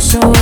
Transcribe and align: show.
show. 0.00 0.37